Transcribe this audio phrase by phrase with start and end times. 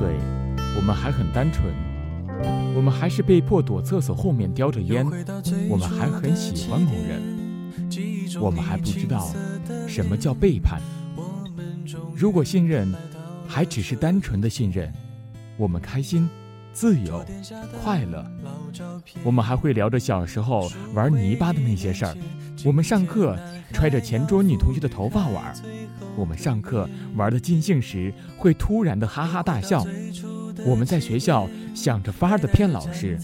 [0.00, 0.16] 岁，
[0.76, 1.62] 我们还很单纯，
[2.74, 5.04] 我们还是被迫躲厕所后面叼着烟，
[5.68, 7.20] 我们还很喜欢某人，
[8.40, 9.30] 我们还不知道
[9.86, 10.80] 什么叫背叛。
[12.16, 12.90] 如果信任
[13.46, 14.90] 还只是单纯的信任，
[15.58, 16.26] 我们开心、
[16.72, 17.22] 自由、
[17.84, 18.24] 快乐，
[19.22, 22.16] 我们还会聊着小时候玩泥巴的那些事儿。
[22.64, 23.38] 我们上课
[23.72, 25.54] 揣着前桌女同学的头发玩，
[26.16, 29.84] 我们上课玩的尽兴时会突然的哈哈大笑。
[30.66, 33.18] 我们在学校想着法儿的骗老师，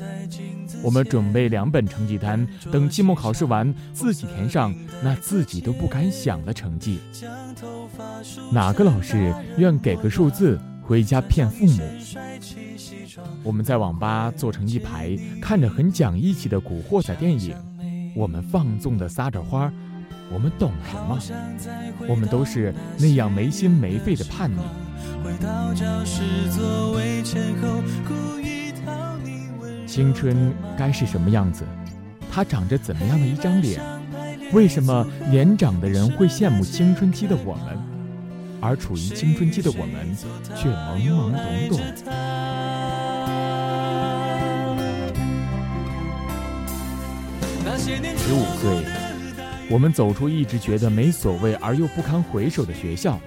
[0.82, 7.00] 我们准备两本成绩单，等期末考试完自己填上那自己都不敢想的成绩。
[8.50, 11.82] 哪个老师愿给个数字回家骗父母？
[13.42, 17.56] 我们在网吧坐成一排，看着很讲义气的古惑仔电影。
[18.14, 19.70] 我们放纵的撒着花，
[20.32, 21.18] 我们懂什么？
[22.08, 24.58] 我们都是那样没心没肺的叛逆。
[29.86, 31.64] 青春该是什么样子？
[32.30, 33.80] 它长着怎么样的一张脸？
[34.52, 37.78] 为什么年长的人会羡慕青春期的我们，
[38.60, 40.16] 而处于青春期的我们
[40.54, 42.55] 却懵懵懂懂？
[47.86, 48.84] 十五岁，
[49.70, 53.20] 我们走出一直觉得没所谓而又不堪回首的学校。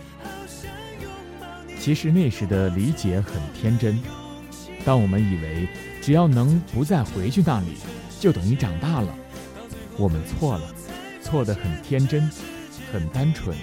[1.79, 3.97] 其实那时的理解很天真，
[4.83, 5.65] 当我们以为
[6.01, 7.77] 只要能不再回去那里，
[8.19, 9.15] 就等于长大了，
[9.97, 10.63] 我们错了，
[11.21, 12.29] 错得很天真，
[12.91, 13.55] 很单纯。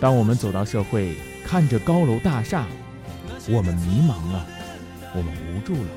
[0.00, 2.66] 当我们走到社会，看着高楼大厦，
[3.50, 4.46] 我们迷茫了，
[5.14, 5.90] 我们无助了，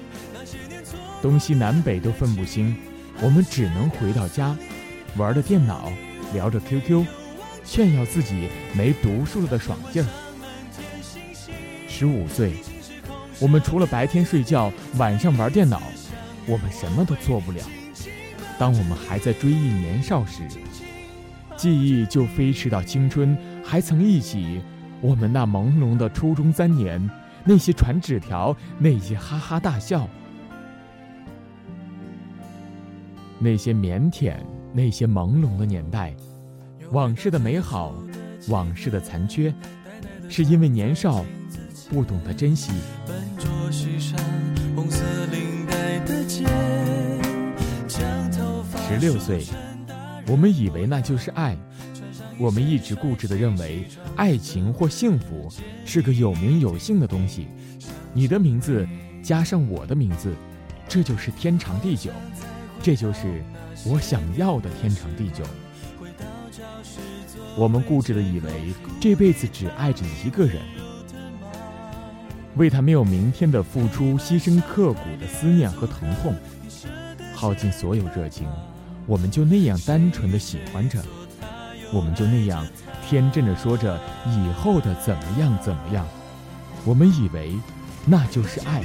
[1.22, 2.76] 东西南北都分不清。
[3.24, 4.54] 我们只能回到家，
[5.16, 5.90] 玩着电脑，
[6.34, 7.06] 聊着 QQ，
[7.64, 10.08] 炫耀自己没读书了的爽劲儿。
[11.88, 12.52] 十五岁，
[13.40, 15.82] 我们除了白天睡觉，晚上玩电脑，
[16.46, 17.62] 我们什么都做不了。
[18.60, 20.42] 当我们还在追忆年少时，
[21.56, 24.62] 记忆就飞驰到青春，还曾一起，
[25.00, 27.10] 我们那朦胧的初中三年，
[27.46, 30.10] 那些传纸条，那些哈哈大笑。
[33.44, 34.34] 那些腼腆、
[34.72, 36.16] 那些朦胧的年代，
[36.92, 37.94] 往事的美好，
[38.48, 39.54] 往事的残缺，
[40.30, 41.26] 是因为年少，
[41.90, 42.72] 不懂得珍惜。
[48.88, 49.44] 十六岁，
[50.26, 51.58] 我们以为那就是爱，
[52.40, 53.84] 我们一直固执的认为，
[54.16, 55.50] 爱情或幸福
[55.84, 57.48] 是个有名有姓的东西，
[58.14, 58.88] 你的名字
[59.22, 60.34] 加上我的名字，
[60.88, 62.10] 这就是天长地久。
[62.84, 63.42] 这就是
[63.86, 65.42] 我想要的天长地久。
[67.56, 70.62] 我们固执的以为这辈子只爱着一个人，
[72.58, 76.36] 为他没有明天的付出牺牲刻骨的思念和疼痛，
[77.34, 78.50] 耗尽所有热情，
[79.08, 81.02] 我们就那样单纯的喜欢着，
[81.94, 82.68] 我们就那样
[83.08, 86.06] 天真的说着以后的怎么样怎么样，
[86.84, 87.54] 我们以为
[88.06, 88.84] 那就是爱，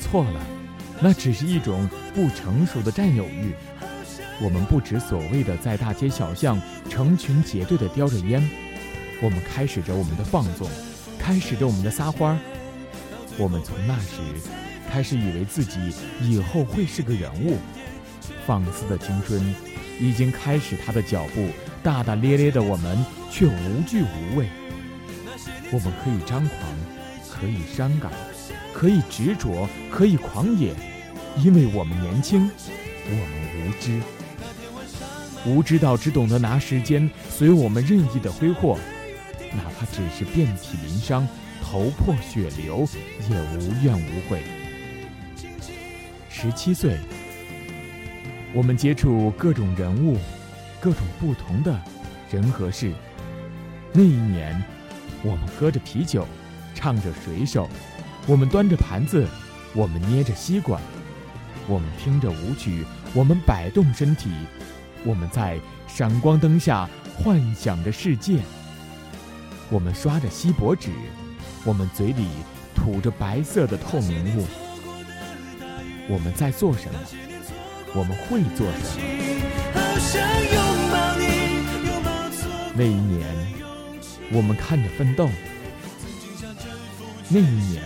[0.00, 0.61] 错了。
[1.02, 3.52] 那只是一种不成熟的占有欲。
[4.40, 8.48] 我们不知所谓的在大街小巷成群结队的叼着烟，
[9.20, 10.68] 我们开始着我们的放纵，
[11.18, 12.38] 开始着我们的撒欢儿。
[13.36, 14.18] 我们从那时
[14.90, 15.78] 开始以为自己
[16.20, 17.56] 以后会是个人物，
[18.46, 19.54] 放肆的青春
[19.98, 21.48] 已经开始他的脚步，
[21.82, 24.48] 大大咧咧的我们却无惧无畏。
[25.72, 26.58] 我们可以张狂，
[27.28, 28.12] 可以伤感，
[28.72, 30.74] 可以执着，可以狂野。
[31.38, 32.50] 因为我们年轻，
[33.06, 34.00] 我们无知，
[35.46, 38.78] 无知到只懂得拿时间随我们任意的挥霍，
[39.52, 41.26] 哪怕只是遍体鳞伤、
[41.62, 42.86] 头破血流，
[43.30, 44.42] 也无怨无悔。
[46.28, 46.98] 十七岁，
[48.52, 50.18] 我们接触各种人物，
[50.80, 51.80] 各种不同的
[52.30, 52.92] 人和事。
[53.92, 54.62] 那一年，
[55.22, 56.26] 我们喝着啤酒，
[56.74, 57.68] 唱着水手，
[58.26, 59.26] 我们端着盘子，
[59.74, 60.80] 我们捏着吸管。
[61.68, 64.30] 我们听着舞曲，我们摆动身体，
[65.04, 68.40] 我们在闪光灯下幻想着世界。
[69.70, 70.90] 我们刷着锡箔纸，
[71.64, 72.26] 我们嘴里
[72.74, 74.44] 吐着白色的透明物。
[76.08, 77.00] 我们在做什么？
[77.94, 79.04] 我们会做什么？
[82.74, 83.24] 那一年，
[84.32, 85.28] 我们看着奋斗；
[87.28, 87.82] 那一年，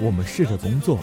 [0.00, 0.98] 我们试着工作。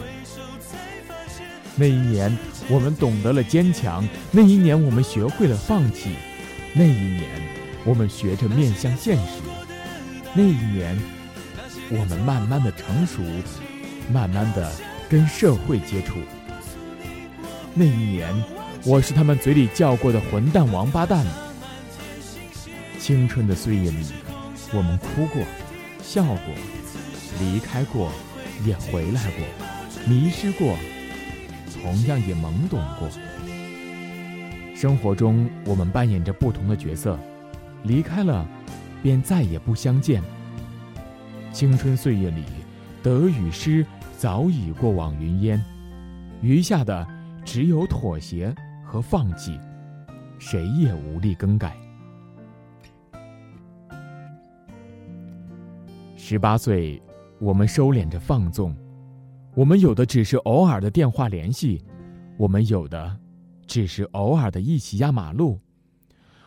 [1.77, 2.35] 那一年，
[2.69, 4.01] 我们懂得了坚强；
[4.31, 6.11] 那一年，我们学会了放弃；
[6.73, 7.29] 那一年，
[7.83, 9.41] 我们学着面向现实；
[10.33, 10.97] 那一年，
[11.89, 13.21] 我们慢慢的成熟，
[14.11, 14.71] 慢慢的
[15.09, 16.15] 跟社会接触。
[17.73, 18.33] 那一年，
[18.85, 21.25] 我是他们嘴里叫过的混蛋王八蛋。
[22.97, 24.05] 青春的岁月里，
[24.71, 25.43] 我们哭过，
[26.01, 26.55] 笑过，
[27.39, 28.11] 离开过，
[28.65, 29.45] 也回来过，
[30.07, 30.75] 迷失过，
[31.85, 33.07] 同样也懵懂过。
[34.75, 37.15] 生活中，我们扮演着不同的角色，
[37.83, 38.43] 离开了，
[39.03, 40.19] 便再也不相见。
[41.53, 42.43] 青春岁月里，
[43.03, 43.85] 得与失
[44.17, 45.63] 早已过往云烟，
[46.41, 47.07] 余下的
[47.45, 48.51] 只有妥协
[48.83, 49.59] 和放弃，
[50.39, 51.77] 谁也无力更改。
[56.17, 56.99] 十八岁，
[57.37, 58.75] 我们收敛着放纵，
[59.55, 61.81] 我们有的只是偶尔的电话联系，
[62.37, 63.17] 我们有的。
[63.65, 65.59] 只是偶尔的一起压马路，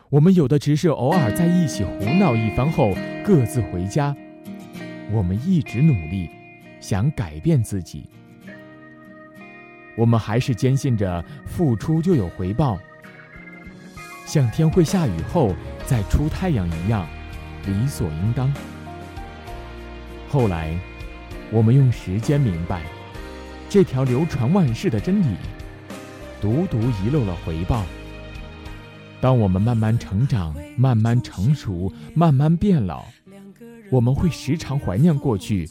[0.09, 2.93] 我们有的只是偶尔在一起胡闹一番后
[3.25, 4.15] 各自回家。
[5.11, 6.31] 我们一直努力，
[6.81, 8.09] 想改变自己。
[9.97, 12.79] 我们还是坚信着付出就有回报，
[14.27, 15.53] 像天会下雨后
[15.87, 17.05] 再出太阳一样，
[17.67, 18.53] 理所应当。
[20.29, 20.79] 后来，
[21.51, 22.83] 我们用时间明白
[23.69, 25.37] 这条流传万世的真理。
[26.41, 27.85] 独独遗漏了回报。
[29.21, 33.05] 当我们慢慢成长、慢慢成熟、慢慢变老，
[33.91, 35.69] 我们会时常怀念过去，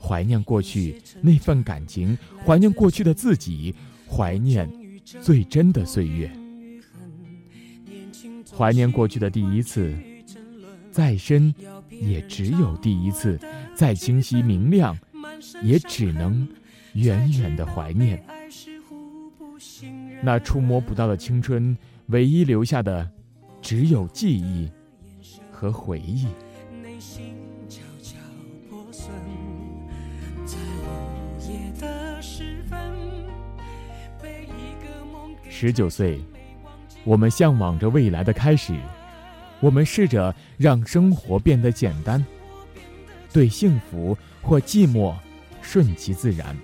[0.00, 2.16] 怀念过去那份感情，
[2.46, 3.74] 怀念过去的自己，
[4.08, 4.70] 怀念
[5.04, 6.30] 最真的岁月，
[8.56, 9.92] 怀念过去的第一次。
[10.92, 11.52] 再深，
[11.90, 13.36] 也只有第一次；
[13.74, 14.96] 再清晰明亮，
[15.62, 16.46] 也只能
[16.94, 18.22] 远远的怀念。
[20.22, 21.76] 那触摸不到的青春，
[22.06, 23.08] 唯一留下的，
[23.62, 24.68] 只有记忆
[25.50, 26.26] 和回忆。
[35.50, 36.20] 十九岁，
[37.04, 38.74] 我们向往着未来的开始，
[39.60, 42.24] 我们试着让生活变得简单，
[43.32, 45.14] 对幸福或寂寞
[45.60, 46.56] 顺其自然，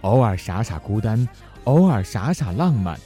[0.00, 1.26] 偶尔傻傻孤单。
[1.64, 3.00] 偶尔傻傻浪漫，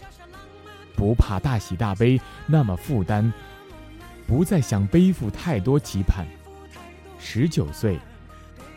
[0.97, 3.33] 不怕大喜大悲那么负担，
[4.27, 6.27] 不再想背负太多期盼。
[7.21, 8.01] 十九岁，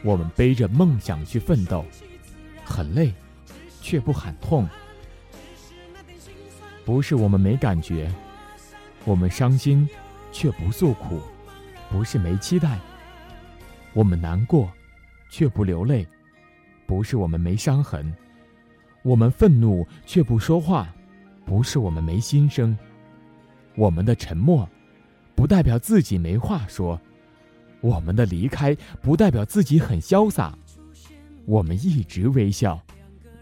[0.04, 1.84] 我们背着梦想去奋斗，
[2.64, 3.12] 很累，
[3.82, 4.70] 却不喊痛。
[6.86, 8.08] 不是我们没感觉，
[9.04, 9.88] 我们伤心，
[10.32, 11.20] 却不诉苦；
[11.90, 12.80] 不是没期待，
[13.94, 14.72] 我们难过，
[15.30, 16.06] 却不流泪；
[16.86, 18.14] 不是我们没伤痕。
[19.02, 20.94] 我们愤怒却不说话，
[21.46, 22.78] 不是我们没心声。
[23.76, 24.70] 我们的沉默，
[25.34, 27.00] 不代表自己没话说；
[27.82, 30.56] 我们的离开，不代表自己很潇洒。
[31.46, 32.80] 我们一直微笑，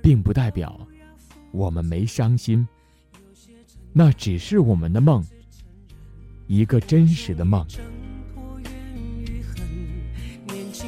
[0.02, 0.80] 并不代表
[1.52, 2.66] 我们没伤心。
[3.92, 5.22] 那只是我们的梦，
[6.50, 7.64] 一个真实的梦。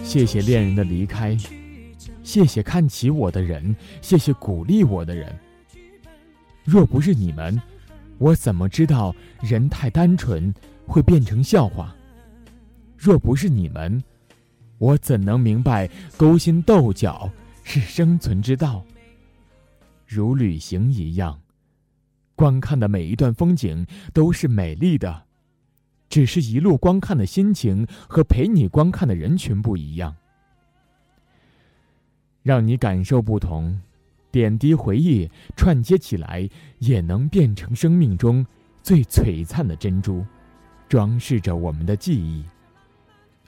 [0.04, 1.38] 谢谢恋人的离开。
[2.24, 5.31] 谢谢看起我的人，谢谢鼓励我的人。
[6.64, 7.62] 若不是你们，
[8.18, 10.52] 我怎么知道人太单纯
[10.88, 11.95] 会变成笑话？
[12.97, 14.04] 若不是你们，
[14.80, 17.31] 我怎能明白勾心斗角
[17.64, 18.83] 是生存之道？
[20.07, 21.40] 如旅行一样，
[22.33, 25.24] 观看的每一段风景都是美丽的，
[26.11, 30.13] 只是一路观看的心情和陪你观看的人群不一样。
[32.44, 33.80] 让你感受不同，
[34.30, 36.49] 点滴回忆串接起来，
[36.80, 38.45] 也能变成生命中
[38.83, 40.25] 最璀璨的珍珠，
[40.89, 42.44] 装饰着我们的记忆。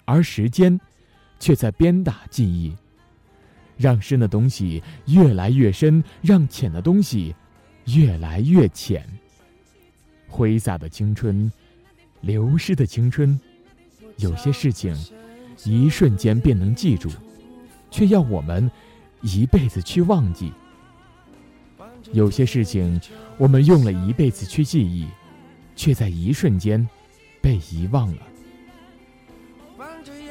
[0.05, 0.79] 而时间，
[1.39, 2.74] 却在鞭打记忆，
[3.75, 7.36] 让深的东西越来越深，让浅的东西
[7.88, 9.05] 越来越浅。
[10.29, 11.51] 挥洒的青春，
[12.24, 13.39] 流失的青春，
[14.18, 14.96] 有些事情，
[15.65, 17.10] 一瞬间便能记住。
[17.92, 18.72] 却要我们
[19.22, 20.51] 一辈子去忘记。
[22.12, 23.00] 有些事情，
[23.38, 25.08] 我们用了一辈子去记忆，
[25.75, 26.88] 却在一瞬间
[27.39, 28.22] 被遗忘了。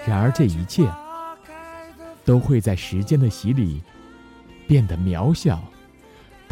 [0.05, 0.91] 然而，这一切
[2.25, 3.81] 都会在时间的洗礼
[4.67, 5.63] 变得渺小，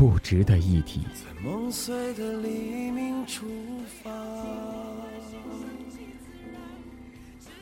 [0.00, 1.02] 不值得一提。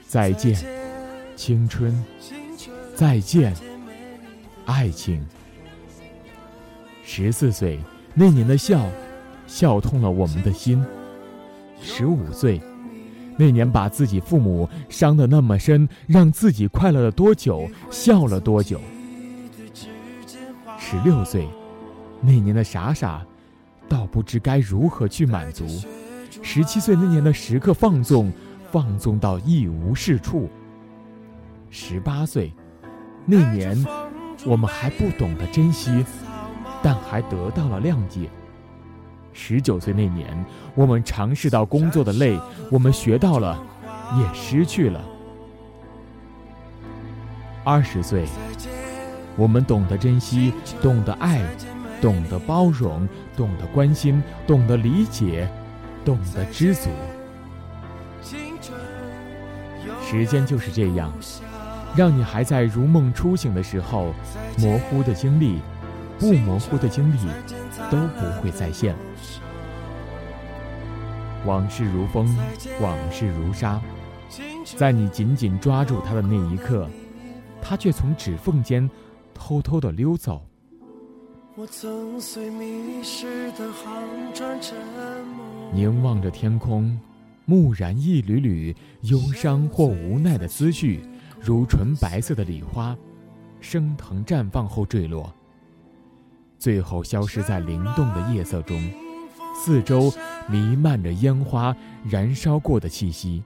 [0.06, 0.56] 再见，
[1.34, 1.92] 青春。
[2.94, 3.52] 再见，
[4.66, 5.26] 爱情。
[7.02, 7.76] 十四岁
[8.14, 8.88] 那年的笑，
[9.48, 10.80] 笑痛了我们的心。
[11.82, 12.60] 十五岁，
[13.36, 18.80] 那年把自己父母伤得那么深，让自己快乐了多久，笑了多久？
[20.78, 21.44] 十六岁，
[22.20, 23.24] 那年的傻傻，
[23.88, 25.64] 倒不知该如何去满足；
[26.42, 28.32] 十七岁那年的时刻放纵，
[28.70, 30.48] 放纵到一无是处。
[31.70, 32.52] 十八岁，
[33.24, 33.86] 那年，
[34.44, 36.04] 我们还不懂得珍惜，
[36.82, 38.28] 但还得到了谅解。
[39.32, 40.44] 十九岁那年，
[40.74, 42.38] 我们尝试到工作的累，
[42.70, 43.62] 我们学到了，
[44.18, 45.00] 也失去了。
[47.64, 48.24] 二十岁，
[49.36, 51.42] 我们懂得珍惜，懂得爱，
[52.00, 55.48] 懂得包容，懂得关心，懂得理解，
[56.04, 56.88] 懂得知足。
[60.02, 61.12] 时间就是这样。
[61.96, 64.12] 让你还在如梦初醒的时候，
[64.58, 65.58] 模糊的经历，
[66.18, 67.18] 不模糊的经历，
[67.90, 68.94] 都不会再现。
[71.46, 72.28] 往事如风，
[72.80, 73.80] 往事如沙，
[74.76, 76.86] 在你紧紧抓住它的那一刻，
[77.62, 78.88] 它却从指缝间
[79.32, 80.42] 偷偷的溜走。
[81.60, 84.60] 我曾随迷失的航转
[85.72, 86.96] 凝望着天空，
[87.46, 91.00] 蓦然一缕缕忧伤或无奈的思绪。
[91.40, 92.96] 如纯白色的礼花，
[93.58, 95.34] 升腾绽放后坠落，
[96.60, 98.80] 最后消失在灵动的夜色中。
[99.52, 100.12] 四周
[100.48, 101.76] 弥漫着烟花
[102.08, 103.42] 燃烧过的气息，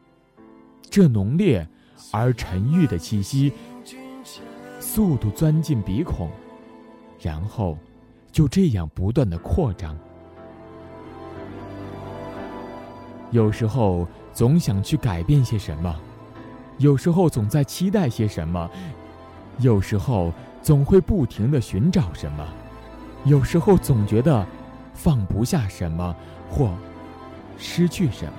[0.91, 1.67] 这浓烈
[2.11, 3.55] 而沉郁的气息，
[4.81, 6.31] 速度钻进鼻孔，
[7.19, 7.79] 然后
[8.33, 9.97] 就这样不断的扩张。
[13.31, 15.95] 有时候总想去改变些什么。
[16.79, 18.69] 有时候总在期待些什么，
[19.59, 22.45] 有时候总会不停的寻找什么，
[23.25, 24.45] 有时候总觉得
[24.95, 26.17] 放不下什么
[26.51, 26.73] 或
[27.59, 28.33] 失去什么。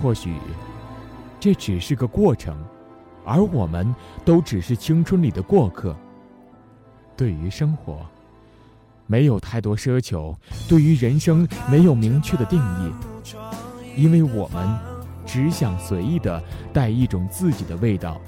[0.00, 0.36] 或许
[1.40, 2.56] 这只是个过程，
[3.24, 3.92] 而我们
[4.24, 5.96] 都只是青春里的过客。
[7.18, 8.06] 对于生活，
[9.06, 10.32] 没有太多奢求；
[10.68, 12.92] 对于人生，没有明确的定义，
[13.94, 14.66] 因为我们。
[15.30, 18.18] 只想随意的带一种自己的味道，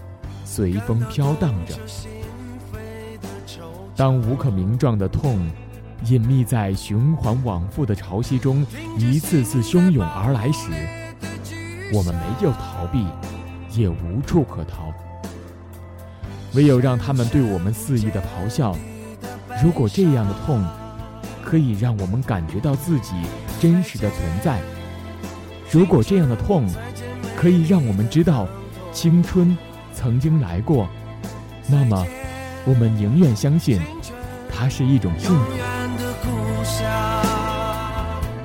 [0.44, 1.75] 随风飘荡着。
[3.97, 5.38] 当无可名状的痛，
[6.04, 8.66] 隐秘在循环往复的潮汐中，
[8.99, 10.70] 一次次汹涌而来时，
[11.94, 13.06] 我们没有逃避，
[13.70, 14.92] 也无处可逃，
[16.54, 18.76] 唯有让他们对我们肆意的咆哮。
[19.62, 20.64] 如果这样的痛，
[21.45, 23.12] 可以让我们感觉到自己
[23.61, 24.61] 真实的存在。
[25.71, 26.66] 如果这样的痛
[27.37, 28.47] 可以让我们知道
[28.92, 29.57] 青春
[29.95, 30.88] 曾经来过，
[31.69, 32.07] 那么
[32.64, 33.80] 我们宁愿相信
[34.50, 35.52] 它是一种幸福。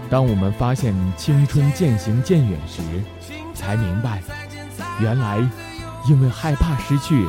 [0.09, 2.81] 当我们发现青春渐行渐远时，
[3.53, 4.21] 才明白，
[4.99, 5.39] 原来
[6.07, 7.27] 因为害怕失去，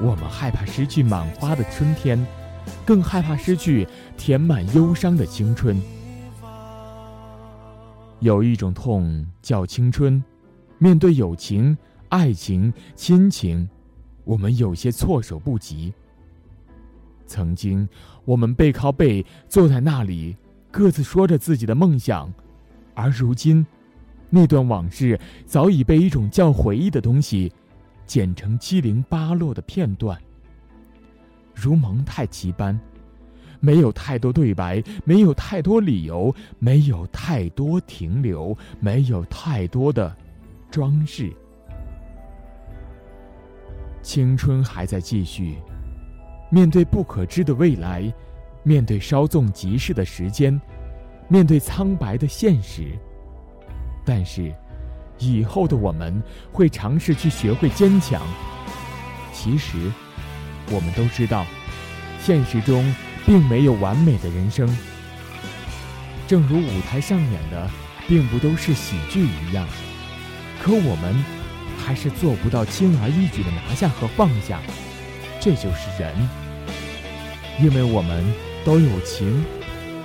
[0.00, 2.24] 我们害怕失去满花的春天，
[2.84, 3.86] 更害怕失去
[4.16, 5.80] 填满忧伤的青春。
[8.20, 10.22] 有一种痛叫青春，
[10.78, 11.76] 面对友情、
[12.08, 13.68] 爱情、亲情，
[14.24, 15.92] 我们有些措手不及。
[17.26, 17.88] 曾经，
[18.24, 20.36] 我们背靠背坐在那里，
[20.70, 22.32] 各自说着自己的梦想，
[22.94, 23.64] 而如今，
[24.28, 27.52] 那段往事早已被一种叫回忆的东西，
[28.06, 30.18] 剪成七零八落的片段，
[31.54, 32.78] 如蒙太奇般。
[33.60, 40.14] 没有太多对白，没有太多理由，没有太多停留，没有太多的
[40.70, 41.32] 装饰。
[44.02, 45.56] 青春还在继续，
[46.50, 48.12] 面对不可知的未来，
[48.62, 50.60] 面对稍纵即逝的时间，
[51.26, 52.92] 面对苍白的现实。
[54.04, 54.54] 但是，
[55.24, 58.20] 以后的我们会尝试去学会坚强。
[59.32, 59.90] 其实，
[60.70, 61.46] 我们都知道，
[62.20, 62.94] 现实中。
[63.26, 64.68] 并没有完美的人生，
[66.28, 67.70] 正如舞台上演的，
[68.06, 69.66] 并不都是喜剧一样。
[70.62, 71.24] 可我们
[71.78, 74.60] 还是做不到轻而易举的拿下和放下，
[75.40, 76.14] 这就是人。
[77.62, 78.22] 因为我们
[78.62, 79.42] 都有情，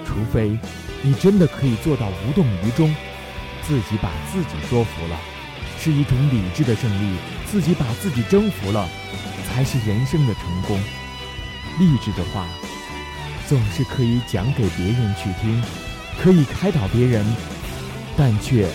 [0.05, 0.57] 除非
[1.01, 2.95] 你真的可以做到无动于衷，
[3.69, 5.15] 自己把自己说服了，
[5.79, 8.89] 是一种理智的胜利；自己把自己征服了，
[9.47, 10.75] 才是人生的成功。
[11.77, 12.47] 励志的话。
[13.47, 15.63] 总是可以讲给别人去听，
[16.21, 17.25] 可以开导别人，
[18.15, 18.67] 但却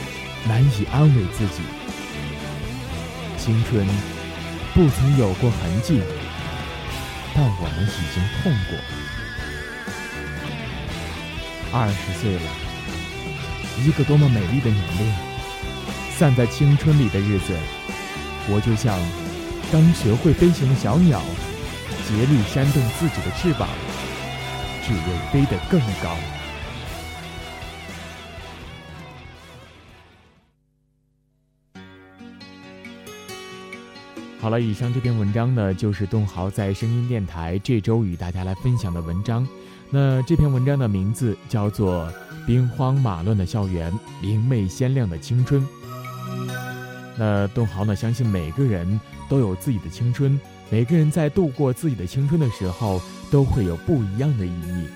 [0.49, 1.63] 难以安慰自己。
[3.39, 3.87] 青春
[4.75, 6.03] 不曾有过痕迹，
[7.37, 8.77] 但我们已经痛过。
[11.73, 12.51] 二十岁了，
[13.83, 15.13] 一个多么美丽的年龄。
[16.17, 17.55] 散在青春里的日子，
[18.49, 18.97] 我就像
[19.73, 21.21] 刚学会飞行的小鸟，
[22.07, 23.69] 竭力扇动自己的翅膀，
[24.87, 24.99] 只为
[25.33, 26.17] 飞得更高。
[34.45, 39.49] 好了，以上这篇文章呢，就是东豪在声音电台这周与大家来分享的文章。
[39.89, 42.07] 那这篇文章的名字叫做
[42.47, 45.63] 《兵荒马乱的校园，明媚鲜亮的青春》。
[47.17, 54.87] 那东豪呢，相信每个人都有自己的青春，每个人在度过自己的青春的时候，都会有不一样的意义。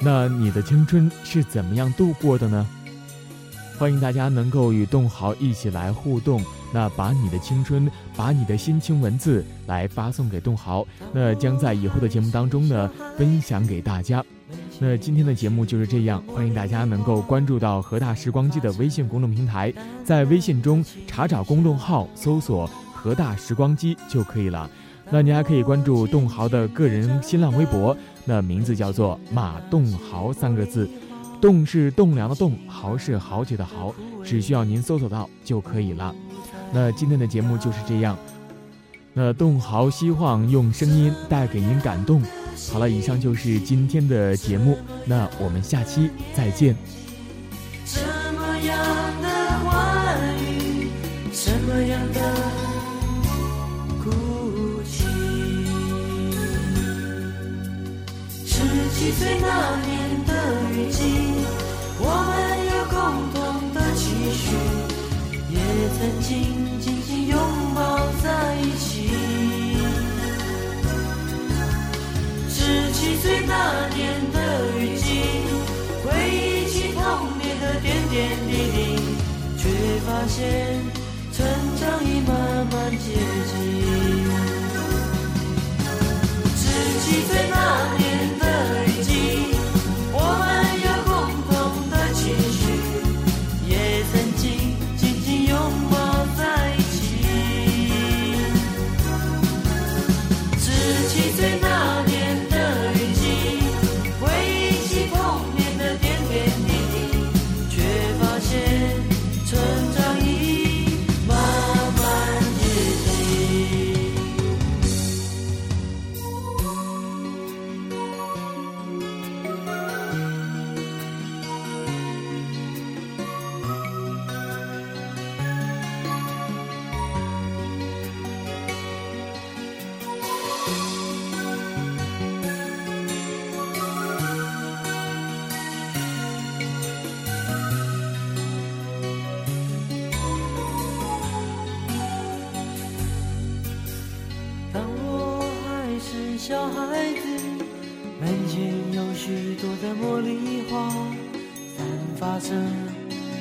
[0.00, 2.66] 那你的青春是怎么样度过的呢？
[3.80, 14.22] 欢迎大家能够与栋豪一起来互动，那把你的青春，把你的心情文字来发送给栋豪，那将在以后的节目当中呢分享给大家。
[14.78, 19.72] 那今天的节目就是这样，欢迎大家能够关注到河大时光机的微信公众平台，
[20.04, 24.70] 在微信中查找公众号，搜索“河大时光机”就可以了。
[25.08, 27.96] 那你还可以关注栋豪的个人新浪微博，
[28.26, 30.86] 那名字叫做马栋豪三个字。
[31.40, 33.94] 栋是栋梁的栋，豪是豪杰的豪，
[34.24, 36.14] 只需要您搜索到就可以了。
[36.72, 38.16] 那今天的节目就是这样。
[39.12, 42.22] 那栋豪希望用声音带给您感动。
[42.72, 46.76] 好了，以上就是今天的节目，那我们下期再见。
[47.84, 48.00] 什
[48.36, 48.78] 么样
[49.22, 49.28] 的
[49.64, 50.88] 欢愉，
[51.32, 52.20] 什么样的
[54.04, 54.10] 哭
[54.84, 55.06] 泣？
[58.46, 58.62] 十
[58.94, 60.32] 七岁那年的
[60.72, 61.29] 雨季。
[65.50, 65.56] 也
[65.98, 66.28] 曾经
[66.80, 67.38] 紧紧拥
[67.74, 67.78] 抱
[68.22, 68.84] 在一起。
[72.48, 73.98] 十七岁那年
[74.32, 74.36] 的
[74.78, 75.04] 雨季，
[76.04, 77.00] 回忆起童
[77.38, 78.76] 年的点点滴滴，
[79.58, 79.62] 却
[80.06, 80.38] 发现
[81.32, 81.44] 成
[81.80, 82.30] 长已慢
[82.70, 83.04] 慢接
[83.46, 83.50] 近。
[86.56, 86.62] 十
[87.00, 87.54] 七岁那
[87.98, 88.00] 年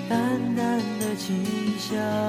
[0.07, 1.43] 淡淡的清
[1.79, 2.28] 香。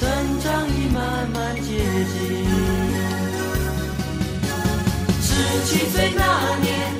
[0.00, 0.08] 成
[0.40, 2.46] 长已慢慢接近。
[5.20, 5.28] 十
[5.66, 6.99] 七岁那年